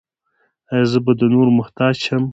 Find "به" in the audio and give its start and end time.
1.05-1.11